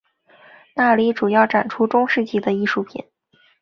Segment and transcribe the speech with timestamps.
[0.73, 3.05] 那里主要展出中世纪的艺术品。